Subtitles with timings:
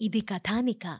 [0.00, 0.98] ఇది కథానిక.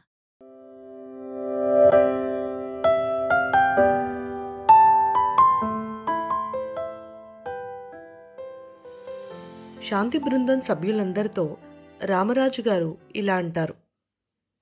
[9.83, 11.57] శాంతి బృందం సభ్యులందరితో
[12.05, 13.73] రామరాజు గారు ఇలా అంటారు.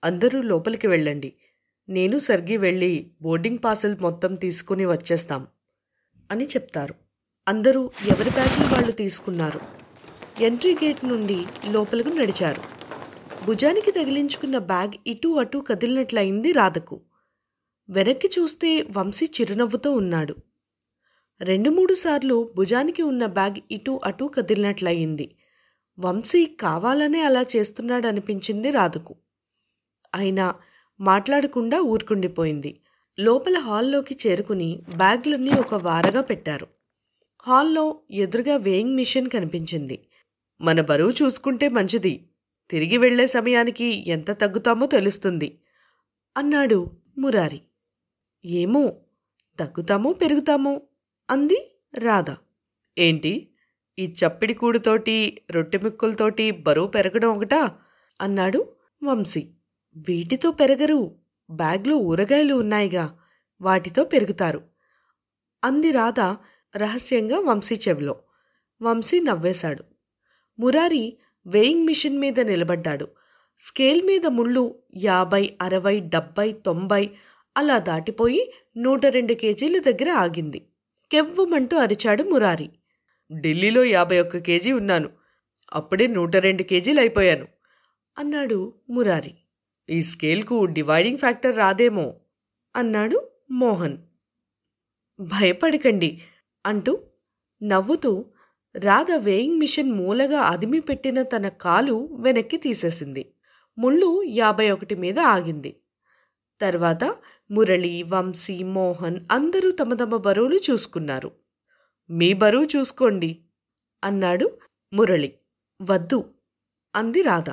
[0.04, 1.34] అందరూ లోపలికి వెళ్ళండి.
[1.90, 5.48] నేను సర్గి వెళ్ళి బోర్డింగ్ పాసులు మొత్తం తీసుకుని వచ్చేస్తాం
[6.32, 6.96] అని చెప్తారు.
[7.48, 9.81] అందరూ ఎవరి బ్యాగులు వాళ్ళు తీసుకున్నారు?
[10.42, 12.62] ఎంట్రీ గేట్ నుండి లోపలకు నడిచారు.
[13.46, 17.02] భుజానికి తగిలించుకున్న బ్యాగ్ ఇటూ అటూ కదిలినట్లయింది రాధకు.
[17.90, 20.36] వెనక్కి చూస్తే వంశీ చిరునవ్వుతో ఉన్నాడు.
[21.42, 25.36] రెండు మూడు సార్లు భుజానికి ఉన్న బ్యాగ్ ఇటూ అటూ కదిలినట్లయింది.
[26.00, 29.16] వంశీ కావాలనే అలా చేస్తున్నాడనిపించింది రాధకు.
[30.16, 30.56] అయినా
[31.00, 32.80] మాట్లాడకుండా ఊరుకుండిపోయింది.
[33.20, 36.68] లోపల హాల్లోకి చేరుకుని బ్యాగ్లన్నీ ఒక వారగా పెట్టారు.
[37.48, 40.00] హాల్లో ఎదురుగా వేయింగ్ మిషన్ కనిపించింది.
[40.62, 42.30] మన బరువు చూసుకుంటే మంచిది.
[42.70, 45.62] తిరిగి వెళ్ళే సమయానికి ఎంత తగ్గుతామో తెలుస్తుంది.
[46.38, 47.62] అన్నాడు మురారి.
[48.46, 48.96] ఏమో
[49.60, 50.82] తగ్గుతామో పెరుగుతామో
[51.30, 52.26] అంది రాధ.
[52.98, 53.54] ఏంటి?
[54.00, 57.78] ఈ చప్పిడి కూడుతోటి రొట్టెముక్కులతోటి బరువు పెరగడం ఒకటా?
[58.22, 59.50] అన్నాడు వంశీ.
[59.96, 61.16] వీటితో పెరగరు.
[61.50, 63.20] బ్యాగ్లో ఊరగాయలు ఉన్నాయిగా.
[63.62, 64.62] వాటితో పెరుగుతారు.
[65.64, 66.20] అంది రాధ
[66.78, 68.16] రహస్యంగా వంశీ చెవిలో.
[68.82, 69.91] వంశీ నవ్వేశాడు.
[70.62, 71.18] మురారి
[71.48, 73.08] వేయింగ్ మిషన్ మీద నిలబడ్డాడు.
[73.60, 77.10] స్కేల్ మీద ముళ్ళు యాభై అరవై డెబ్బై తొంభై
[77.58, 80.62] అలా దాటిపోయి నూట రెండు కేజీల దగ్గర ఆగింది.
[81.12, 82.70] కెవ్వమంటూ అరిచాడు మురారి.
[83.34, 85.10] ఢిల్లీలో యాభై ఒక్క కేజీ ఉన్నాను.
[85.74, 87.48] అప్పుడే నూట రెండు కేజీలు అయిపోయాను
[88.18, 89.34] అన్నాడు మురారి.
[89.90, 92.16] ఈ స్కేల్కు డివైడింగ్ ఫ్యాక్టర్ రాదేమో
[92.76, 93.98] అన్నాడు మోహన్.
[95.20, 96.22] భయపడకండి
[96.66, 97.00] అంటూ
[97.64, 98.26] నవ్వుతూ
[98.76, 103.34] రాధ వేయింగ్ మిషన్ మూలగా అదిమి పెట్టిన తన కాలు వెనక్కి తీసేసింది.
[103.78, 105.76] ముళ్ళు యాభై ఒకటి మీద ఆగింది.
[106.62, 107.16] తర్వాత
[107.52, 111.32] మురళి వంశీ మోహన్ అందరూ తమ తమ బరువులు చూసుకున్నారు.
[112.10, 113.38] మీ బరువు చూసుకోండి
[114.04, 114.58] అన్నాడు
[114.94, 115.34] మురళి.
[115.82, 116.34] వద్దు
[116.96, 117.50] అంది రాధ.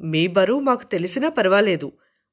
[0.00, 1.92] మీ బరువు మాకు తెలిసినా పర్వాలేదు.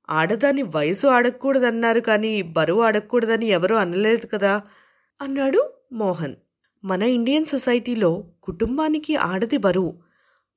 [0.09, 4.61] ఆడదాని వయసు ఆడకూడదన్నారు కానీ బరువు ఆడకూడదని ఎవరూ అనలేదు కదా
[5.21, 6.35] అన్నాడు మోహన్.
[6.85, 9.97] మన ఇండియన్ సొసైటీలో కుటుంబానికి ఆడది బరువు.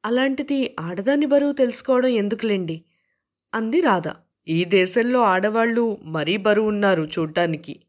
[0.05, 2.85] అలాంటిది ఆడదాని బరువు తెలుసుకోవడం ఎందుకులేండి?
[3.55, 4.03] అంది రాధ.
[4.49, 7.83] ఈ దేశంలో ఆడవాళ్ళు మరీ బరువు ఉన్నారు చూడ్డానికి.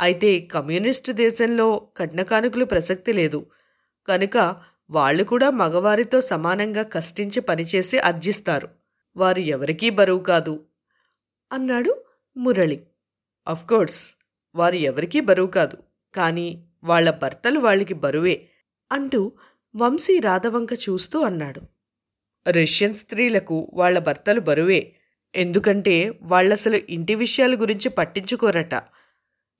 [0.00, 3.46] అయితే కమ్యూనిస్ట్ దేశంలో కట్నకానుకలు ప్రసక్తి లేదు.
[4.08, 4.56] కనుక
[4.90, 8.68] వాళ్ళు కూడా మగవారితో సమానంగా కష్టించి పనిచేసి అర్జిస్తారు
[9.16, 10.64] వారు ఎవరికీ బరువు కాదు.
[11.52, 12.04] అన్నాడు
[12.36, 12.80] మురళి.
[13.48, 14.14] అఫ్కోర్స్
[14.54, 15.76] వారు ఎవరికీ బరువు కాదు.
[16.14, 18.48] కానీ వాళ్ళ భర్తలు వాళ్ళకి బరువే
[18.92, 19.32] అంటూ
[19.76, 21.60] వంశీ రాధవంక చూస్తూ అన్నాడు.
[22.50, 24.96] రష్యన్ స్త్రీలకు వాళ్ళ భర్తలు బరువే.
[25.34, 28.84] ఎందుకంటే వాళ్ళసలు ఇంటి విషయాల గురించి పట్టించుకోరట.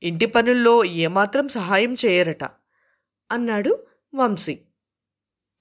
[0.03, 2.45] ఇంటి పనుల్లో ఏమాత్రం సహాయం చేయరట
[3.33, 4.59] అన్నాడు వంశీ.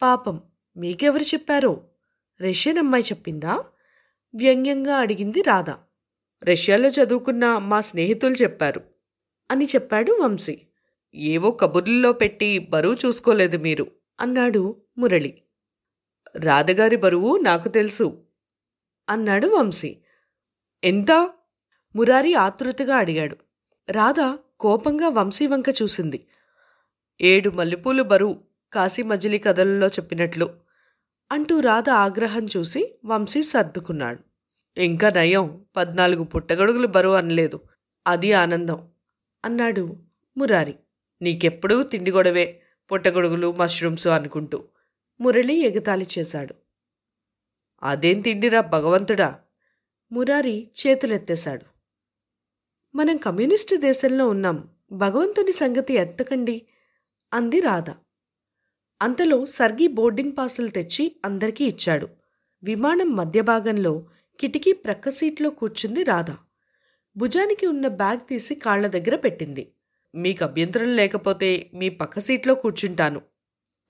[0.01, 0.41] పాపం
[0.77, 1.83] మీకెవరు చెప్పారో?
[2.41, 3.63] రష్యన్ అమ్మాయి చెప్పిందా?
[4.35, 5.69] వ్యంగ్యంగా అడిగింది రాధ.
[6.43, 8.81] రష్యాలో చదువుకున్న మా స్నేహితులు చెప్పారు
[9.51, 10.61] అని చెప్పాడు వంశీ.
[11.15, 13.87] ఏవో కబుర్లలో పెట్టి బరువు చూసుకోలేదు మీరు
[14.19, 15.41] అన్నాడు మురళి.
[16.35, 18.23] రాధగారి బరువు నాకు తెలుసు
[19.09, 19.97] అన్నాడు వంశీ.
[20.83, 21.11] ఎంత?
[21.95, 23.37] మురారి ఆతృతగా అడిగాడు.
[23.91, 26.27] రాధ కోపంగా వంశీ వంక చూసింది.
[27.21, 28.43] ఏడు మల్లెపూలు బరువు
[28.73, 30.55] కాశీ మజిలీ కథలలో చెప్పినట్లు
[31.31, 34.19] అంటూ రాధ ఆగ్రహం చూసి వంశీ సర్దుకున్నాడు.
[34.79, 37.59] ఇంకా నయం పద్నాలుగు పుట్టగొడుగులు బరువు అనలేదు
[38.07, 38.89] అది ఆనందం
[39.45, 39.97] అన్నాడు
[40.37, 40.75] మురారి.
[41.23, 42.61] నీకెప్పుడూ తిండి గొడవే
[42.91, 44.63] పుట్టగొడుగులు మష్రూమ్స్ అనుకుంటూ
[45.21, 46.55] మురళి ఎగతాళి చేశాడు.
[47.83, 49.39] అదేం తిండిరా భగవంతుడా?
[50.11, 51.65] మురారి చేతులెత్తేశాడు.
[52.95, 56.61] మనం కమ్యూనిస్టు దేశంలో ఉన్నాం భగవంతుని సంగతి ఎత్తకండి
[57.33, 57.89] అంది రాధ.
[59.01, 62.07] అంతలో సర్గి బోర్డింగ్ పాసులు తెచ్చి అందరికీ ఇచ్చాడు.
[62.63, 64.05] విమానం మధ్య భాగంలో
[64.39, 66.31] కిటికీ ప్రక్క సీట్లో కూర్చుంది రాధ.
[67.17, 69.71] భుజానికి ఉన్న బ్యాగ్ తీసి కాళ్ళ దగ్గర పెట్టింది.
[70.15, 73.21] మీకు అభ్యంతరం లేకపోతే మీ పక్క సీట్లో కూర్చుంటాను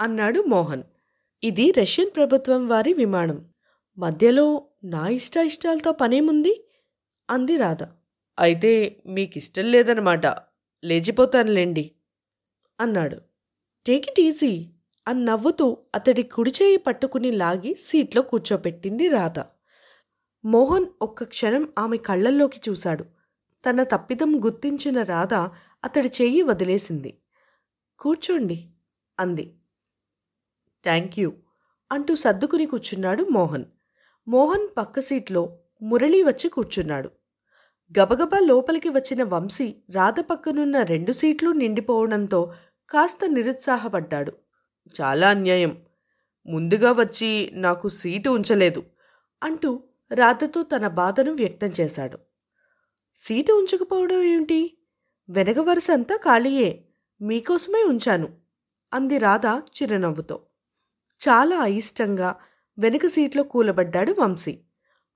[0.01, 0.83] అన్నాడు మోహన్.
[1.43, 3.49] ఇది రష్యన్ ప్రభుత్వం వారి విమానం.
[3.97, 6.69] మధ్యలో నా ఇష్ట ఇష్టాలతో పనేముంది?
[7.29, 7.83] అంది రాధ.
[8.39, 10.25] అయితే మీకిష్టం లేదనమాట.
[10.83, 11.91] లేచిపోతానులేండి
[12.79, 13.17] అన్నాడు.
[13.85, 14.69] టేక్ ఇట్ ఈజీ
[15.07, 19.39] అని నవ్వుతూ అతడి కుడిచేయి పట్టుకుని లాగి సీట్లో కూర్చోపెట్టింది రాధ.
[20.45, 23.03] మోహన్ ఒక్క క్షణం ఆమె కళ్ళల్లోకి చూశాడు.
[23.69, 25.33] తన తప్పిదం గుర్తించిన రాధ
[25.83, 27.17] అతడి చెయ్యి వదిలేసింది.
[27.99, 28.69] కూర్చోండి
[29.19, 29.55] అంది.
[30.83, 31.33] థ్యాంక్ యూ
[31.91, 33.65] అంటూ సర్దుకుని కూర్చున్నాడు మోహన్.
[34.27, 37.11] మోహన్ పక్క సీట్లో మురళి వచ్చి కూర్చున్నాడు.
[37.99, 42.53] గబగబా లోపలికి వచ్చిన వంశీ రాధ పక్కనున్న రెండు సీట్లు నిండిపోవడంతో
[42.89, 44.33] కాస్త నిరుత్సాహపడ్డాడు.
[45.01, 45.77] చాలా అన్యాయం.
[46.45, 48.83] ముందుగా వచ్చి నాకు సీటు ఉంచలేదు
[49.43, 49.83] అంటూ
[50.13, 52.19] రాధతో తన బాధను వ్యక్తం చేశాడు.
[53.15, 54.77] సీటు ఉంచకపోవడం ఏమిటి?
[55.29, 56.83] వెనక వరుస అంతా ఖాళీయే
[57.21, 58.29] మీకోసమే ఉంచాను
[58.93, 60.41] అంది రాధ చిరునవ్వుతో.
[61.21, 62.35] చాలా అయిష్టంగా
[62.79, 64.59] వెనక సీట్లో కూలబడ్డాడు వంశీ.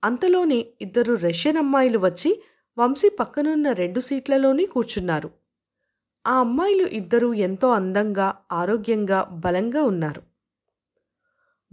[0.04, 2.44] అంతలోనే ఇద్దరు రష్యన్ అమ్మాయిలు వచ్చి
[2.78, 5.30] వంశీ పక్కనున్న రెండు సీట్లలోనే కూర్చున్నారు.
[6.28, 10.22] ఆ అమ్మాయిలు ఇద్దరూ ఎంతో అందంగా ఆరోగ్యంగా బలంగా ఉన్నారు.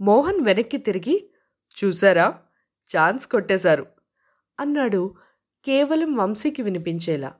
[0.01, 1.29] మోహన్ వెనక్కి తిరిగి
[1.77, 2.39] చూసారా?
[2.89, 3.85] ఛాన్స్ కొట్టేశారు
[4.59, 5.15] అన్నాడు
[5.65, 7.33] కేవలం వంశీకి వినిపించేలా.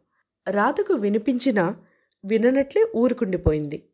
[0.49, 1.77] రాధకు వినిపించినా
[2.25, 3.89] విననట్లే ఊరుకుండిపోయింది.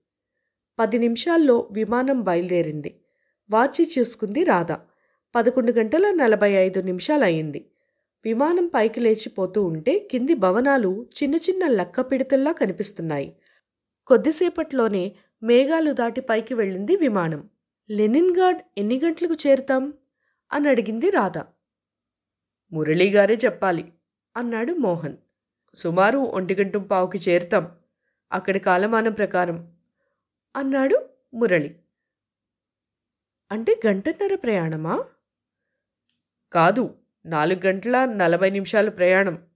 [0.79, 3.01] పది నిమిషాల్లో విమానం బయలుదేరింది.
[3.51, 4.71] వాచి చూసుకుంది రాధ.
[5.35, 7.71] పదకొండు గంటల నలభై ఐదు నిమిషాలయ్యింది.
[8.25, 13.35] విమానం పైకి లేచిపోతూ ఉంటే కింది భవనాలు చిన్న చిన్న లక్క పిడతల్లా కనిపిస్తున్నాయి.
[14.07, 17.49] కొద్దిసేపట్లోనే మేఘాలు దాటి పైకి వెళ్ళింది విమానం.
[17.89, 19.93] లెనిన్గాడ్ ఎన్ని గంటలకు చేరుతాం?
[20.51, 21.37] అని అడిగింది రాధ.
[22.71, 23.93] మురళీగారే చెప్పాలి
[24.37, 25.17] అన్నాడు మోహన్.
[25.75, 27.71] సుమారు ఒంటిగంటం పావుకి చేరుతాం.
[28.31, 29.73] అక్కడి కాలమానం ప్రకారం.
[30.55, 31.79] అన్నాడు మురళి.
[33.51, 35.05] అంటే గంటన్నర ప్రయాణమా?
[36.51, 39.47] కాదు నాలుగు గంటల నలభై నిమిషాల ప్రయాణం.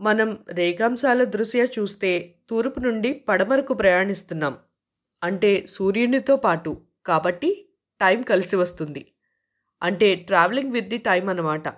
[0.00, 4.58] మనం రేఖాంశాల దృశ్య చూస్తే తూర్పు నుండి పడమరకు ప్రయాణిస్తున్నాం.
[5.22, 6.82] అంటే సూర్యునితో పాటు.
[7.06, 9.12] కాబట్టి టైం కలిసి వస్తుంది.
[9.82, 11.68] అంటే ట్రావెలింగ్ విత్ ది టైం అన్నమాట.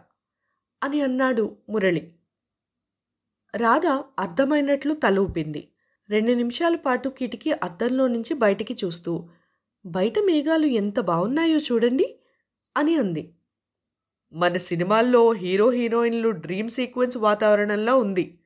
[0.83, 2.16] అని అన్నాడు మురళి.
[3.57, 3.87] రాధ
[4.19, 5.69] అర్థమైనట్లు తలూపింది
[6.11, 9.29] రెండు నిమిషాల పాటు కిటికీ అద్దంలో నుంచి బయటికి చూస్తూ
[9.87, 12.21] బయట మేఘాలు ఎంత బాగున్నాయో చూడండి
[12.77, 13.35] అని అంది.
[14.33, 18.41] మన సినిమాల్లో హీరో హీరోయిన్లు డ్రీమ్ సీక్వెన్స్ వాతావరణంలో ఉంది.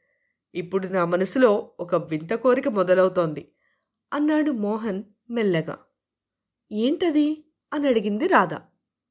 [0.54, 3.52] ఇప్పుడు నా మనసులో ఒక వింత కోరిక మొదలవుతోంది
[4.12, 5.78] అన్నాడు మోహన్ మెల్లగా.
[6.72, 7.44] ఏంటది?
[7.74, 8.54] అని అడిగింది రాధ.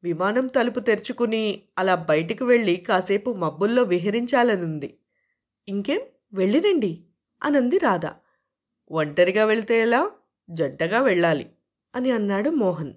[0.03, 4.98] విమానం తలుపు తెరుచుకుని అలా బయటికి వెళ్ళి కాసేపు మబ్బుల్లో విహరించాలనుంది.
[5.67, 6.01] ఇంకేం?
[6.33, 7.03] వెళ్ళిరండి
[7.43, 8.01] అనంది రాధ.
[8.91, 10.11] ఒంటరిగా వెళ్తే ఎలా?
[10.49, 11.49] జంటగా వెళ్ళాలి.
[11.95, 12.93] అని అన్నాడు మోహన్.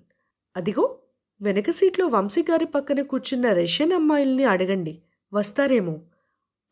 [0.56, 0.98] అదిగో
[1.42, 5.02] వెనక సీట్లో వంశీగారి పక్కన కూర్చున్న రష్యన్ అమ్మాయిల్ని అడగండి.
[5.32, 6.00] వస్తారేమో?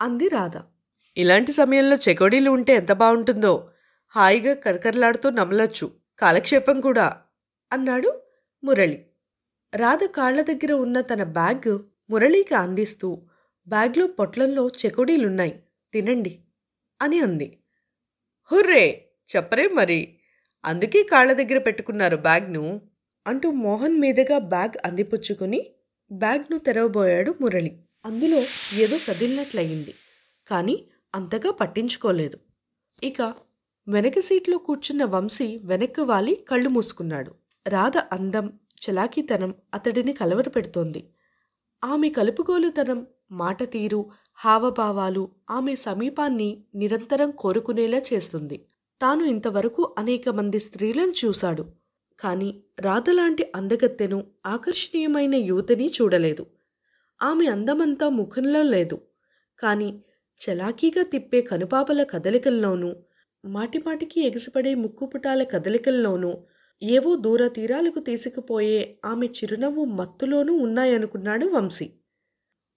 [0.03, 0.53] అంది రాధ.
[1.17, 3.71] ఇలాంటి సమయంలో చెకోడీలు ఉంటే ఎంత బాగుంటుందో?
[4.09, 5.93] హాయిగా కరకరలాడుతూ నమలొచ్చు.
[6.19, 7.23] కాలక్షేపం కూడా
[7.73, 8.23] అన్నాడు
[8.65, 9.07] మురళి.
[9.75, 11.79] రాధ కాళ్ళ దగ్గర ఉన్న తన బ్యాగ్
[12.11, 13.23] మురళికి అందిస్తూ
[13.69, 15.63] బ్యాగ్లో పొట్లంలో చెకోడీలున్నాయి.
[15.93, 16.33] తినండి
[17.01, 17.49] అని అంది.
[18.51, 18.85] హుర్రే!
[19.29, 20.01] చెప్పరే మరి.
[20.65, 22.65] అందుకే కాళ్ళ దగ్గర పెట్టుకున్నారు బ్యాగ్ను
[23.27, 25.61] అంటూ మోహన్ మీదుగా బ్యాగ్ అందిపుచ్చుకుని
[26.11, 27.73] బ్యాగ్ను తెరవబోయాడు మురళి.
[28.05, 28.41] అందులో
[28.79, 29.93] ఏదో కదిలినట్లయింది.
[30.51, 30.77] కానీ
[31.15, 32.39] అంతగా పట్టించుకోలేదు.
[33.03, 33.21] ఇక
[33.87, 37.33] వెనక సీట్లో కూర్చున్న వంశీ వెనక్కు వాలి కళ్ళు మూసుకున్నాడు.
[37.67, 38.47] రాధ అందం
[38.83, 41.01] చలాకీతనం అతడిని కలవరపెడుతోంది.
[41.83, 43.01] ఆమె కలుపుగోలుతనం
[43.33, 44.01] మాట తీరు
[44.45, 48.67] హావభావాలు ఆమె సమీపాన్ని నిరంతరం కోరుకునేలా చేస్తుంది.
[49.03, 51.65] తాను ఇంతవరకు అనేక మంది స్త్రీలను చూశాడు.
[52.21, 56.47] కాని రాధలాంటి అందగత్తెను ఆకర్షణీయమైన యువతని చూడలేదు.
[57.23, 59.01] ఆమె అందమంతా ముఖంలో లేదు.
[59.59, 60.01] కాని
[60.41, 62.95] చలాకీగా తిప్పే కనుపాపల కదలికల్లోనూ
[63.45, 66.35] మాటిమాటికి ఎగిసిపడే ముక్కుపుటాల కదలికల్లోనూ
[66.83, 71.91] ఏవో దూర తీరాలకు తీసుకుపోయే ఆమె చిరునవ్వు మత్తులోనూ ఉన్నాయనుకున్నాడు వంశీ.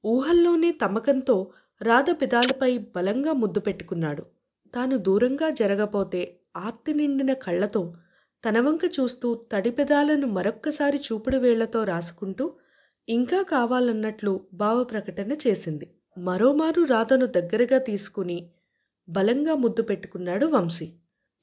[0.05, 4.23] ఊహల్లోనే తమ్మకంతో రాధ పెదాలపై బలంగా ముద్దు పెట్టుకున్నాడు.
[4.73, 7.93] తాను దూరంగా జరగపోతే ఆర్తి నిండిన కళ్ళతో
[8.43, 12.45] తనవంక చూస్తూ తడి పెదాలను మరొక్కసారి చూపుడు వేళ్ళతో రాసుకుంటూ
[13.09, 15.87] ఇంకా కావాలన్నట్లు భావ ప్రకటన చేసింది.
[16.17, 18.51] మరోమారు రాధను దగ్గరగా తీసుకుని
[19.09, 20.87] బలంగా ముద్దు పెట్టుకున్నాడు వంశీ.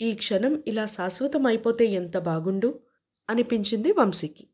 [0.01, 2.81] ఈ క్షణం ఇలా శాశ్వతమైపోతే ఎంత బాగుండు?
[3.31, 4.45] అనిపించింది వంశీకి.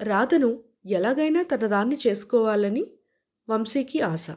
[0.00, 0.50] రాధను
[0.86, 2.86] ఎలాగైనా తన దాన్ని చేసుకోవాలని
[3.50, 4.30] వంశీకి ఆశ.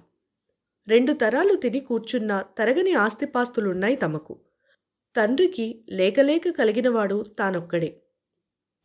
[0.87, 4.39] రెండు తరాలు తిని కూర్చున్న తరగని ఆస్తిపాస్తులున్నాయి తమకు.
[5.15, 8.01] తండ్రికి లేకలేక కలిగినవాడు తానొక్కడే.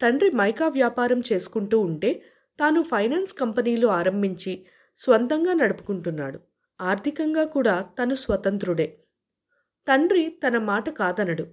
[0.03, 2.23] తండ్రి మైకా వ్యాపారం చేసుకుంటూ ఉంటే
[2.61, 4.67] తాను ఫైనాన్స్ కంపెనీలు ఆరంభించి
[4.97, 6.41] స్వంతంగా నడుపుకుంటున్నాడు.
[6.81, 8.99] ఆర్థికంగా కూడా తను స్వతంత్రుడే.
[9.89, 11.47] తండ్రి తన మాట కాదనడు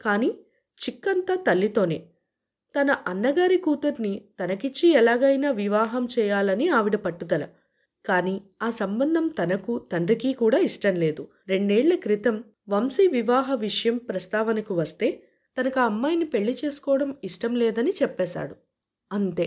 [0.00, 0.30] కాని
[0.78, 2.06] చిక్కంతా తల్లితోనే.
[2.80, 7.48] తన అన్నగారి కూతుర్ని తనకిచ్చి ఎలాగైనా వివాహం చేయాలని ఆవిడ పట్టుదల.
[8.04, 11.28] కాని ఆ సంబంధం తనకు తండ్రికి కూడా ఇష్టం లేదు.
[11.48, 12.36] రెండేళ్ళ క్రితం
[12.68, 15.08] వంశీ వివాహ విషయం ప్రస్తావనకు వస్తే
[15.56, 18.54] తనకు ఆ అమ్మాయిని పెళ్ళి చేసుకోవడం ఇష్టం లేదని చెప్పేశాడు.
[19.12, 19.46] అంతే.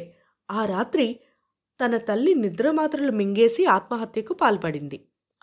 [0.52, 1.20] ఆ రాత్రి
[1.80, 4.98] తన తల్లి నిద్రమాత్రలు మింగేసి ఆత్మహత్యకు పాల్పడింది.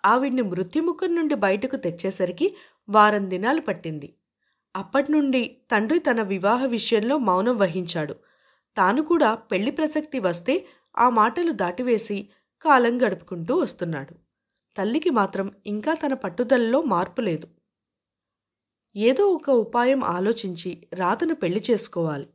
[0.04, 2.54] ఆవిడ్ని మృత్యుముఖం నుండి బయటకు తెచ్చేసరికి
[2.88, 4.14] వారం దినాలు పట్టింది.
[4.76, 8.14] అప్పట్నుండి తండ్రి తన వివాహ విషయంలో మౌనం వహించాడు.
[8.76, 10.54] తాను కూడా పెళ్ళి ప్రసక్తి వస్తే
[10.98, 12.28] ఆ మాటలు దాటివేసి
[12.64, 14.14] కాలం గడుపుకుంటూ వస్తున్నాడు.
[14.76, 17.48] తల్లికి మాత్రం ఇంకా తన పట్టుదలలో మార్పు లేదు.
[18.96, 22.28] ఏదో ఒక ఉపాయం ఆలోచించి రాధను పెళ్ళి చేసుకోవాలి.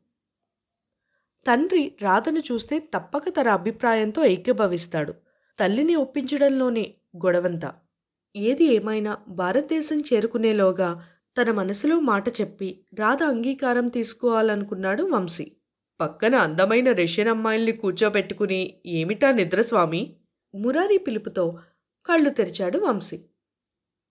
[1.46, 5.14] తండ్రి రాధను చూస్తే తప్పక తన అభిప్రాయంతో ఐక్యభవిస్తాడు.
[5.60, 7.74] తల్లిని ఒప్పించడంలోనే గొడవంతా.
[8.36, 10.90] ఏది ఏమైనా భారతదేశం చేరుకునేలోగా
[11.36, 15.46] తన మనసులో మాట చెప్పి రాధ అంగీకారం తీసుకోవాలనుకున్నాడు వంశీ.
[16.00, 20.16] పక్కన అందమైన రష్యన్ అమ్మాయిల్ని కూర్చోబెట్టుకుని ఏమిటా నిద్ర స్వామి?
[20.56, 21.60] మురారి పిలుపుతో
[22.06, 23.26] కళ్ళు తెరిచాడు వంశీ.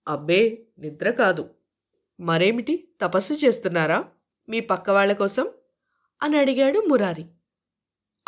[0.07, 1.49] అబ్బే నిద్ర కాదు.
[2.19, 2.95] మరేమిటి?
[3.01, 4.11] తపస్సు చేస్తున్నారా?
[4.49, 5.51] మీ పక్క వాళ్ళ కోసం?
[6.23, 7.25] అని అడిగాడు మురారి.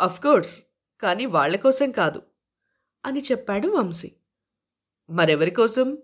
[0.00, 0.64] అఫ్కోర్స్
[1.00, 2.22] కానీ వాళ్ళ కోసం కాదు
[3.06, 4.12] అని చెప్పాడు వంశీ.
[5.10, 5.98] మరెవరి కోసం?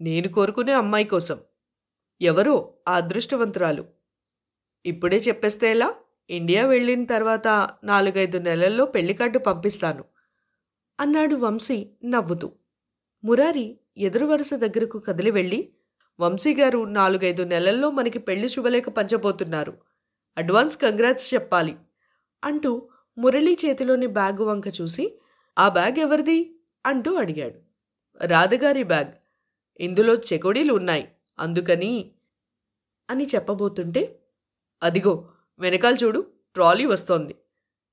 [0.00, 1.40] నేను కోరుకునే అమ్మాయి కోసం.
[2.20, 3.84] ఎవరో ఆ అదృష్టవంతురాలు.
[4.86, 5.94] ఇప్పుడే చెప్పేస్తే ఎలా?
[6.30, 7.48] ఇండియా వెళ్ళిన తర్వాత
[7.84, 10.04] నాలుగైదు నెలల్లో పెళ్ళి కార్డు పంపిస్తాను
[11.00, 12.52] అన్నాడు వంశీ నవ్వుతూ.
[13.24, 15.72] మురారి ఎదురు వరుస దగ్గరకు కదిలి వెళ్ళి
[16.20, 19.78] వంశీ గారు నాలుగైదు నెలల్లో మనకి పెళ్ళి శుభలేఖ పంచబోతున్నారు.
[20.38, 21.76] అడ్వాన్స్ కంగ్రాట్స్ చెప్పాలి
[22.44, 22.88] అంటూ
[23.18, 25.18] మురళి చేతిలోని బ్యాగ్ వంక చూసి
[25.58, 26.60] ఆ బ్యాగ్ ఎవరిది?
[26.86, 27.58] అంటూ అడిగాడు.
[28.26, 29.12] రాధగారి బ్యాగ్.
[29.80, 32.10] ఇందులో చెకోడీలు ఉన్నాయి అందుకని
[33.10, 34.18] అని చెప్పబోతుంటే
[34.82, 35.28] అదిగో
[35.58, 37.34] వెనకాల చూడు ట్రాలీ వస్తోంది.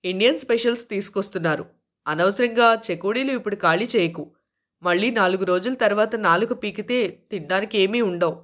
[0.05, 1.65] ఇండియన్ స్పెషల్స్ తీసుకొస్తున్నారు.
[2.07, 4.31] అనవసరంగా చెకోడీలు ఇప్పుడు ఖాళీ చేయకు.
[4.83, 8.43] మళ్ళీ నాలుగు రోజుల తర్వాత నాలుగు పీకితే తినడానికి ఏమీ ఉండవు.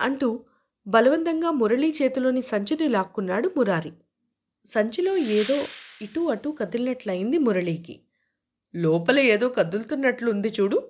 [0.00, 0.44] అంటూ
[0.86, 3.92] బలవంతంగా మురళీ చేతిలోని సంచిని లాక్కున్నాడు మురారి.
[4.64, 5.64] సంచిలో ఏదో
[6.02, 8.00] ఇటు అటు కదిలినట్లయింది మురళీకి.
[8.76, 10.88] లోపల ఏదో కదులుతున్నట్లుంది చూడు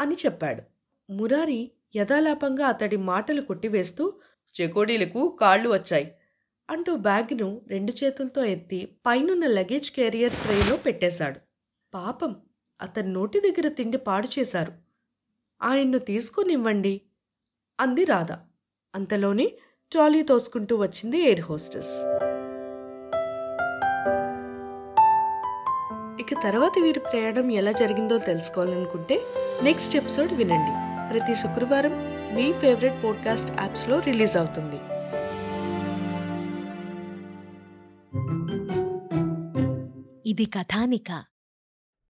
[0.00, 0.62] అని చెప్పాడు.
[1.12, 4.14] మురారి యథాలాపంగా అతడి మాటలు కొట్టివేస్తూ
[4.60, 6.14] చెకోడీలకు కాళ్ళు వచ్చాయి.
[6.70, 11.40] అంటూ బ్యాగ్ను రెండు చేతులతో ఎత్తి పైనున్న లగేజ్ క్యారియర్ ట్రేలో పెట్టేశాడు.
[11.94, 12.36] పాపం
[12.82, 14.72] అతని నోటి దగ్గర తిండి పాడు చేశారు.
[15.62, 17.00] ఆయన్ను తీసుకునివ్వండి
[17.80, 18.32] అంది రాధ.
[18.94, 19.52] అంతలోనే
[19.92, 21.92] ట్రాలీ తోసుకుంటూ వచ్చింది ఎయిర్ హోస్టెస్.
[26.20, 29.20] ఇక తర్వాత వీరి ప్రయాణం ఎలా జరిగిందో తెలుసుకోవాలనుకుంటే
[29.62, 30.72] నెక్స్ట్ ఎపిసోడ్ వినండి.
[31.10, 31.92] ప్రతి శుక్రవారం
[32.34, 34.99] మీ ఫేవరెట్ పోడ్కాస్ట్ యాప్స్లో రిలీజ్ అవుతుంది.
[40.40, 41.10] ఇది కథానిక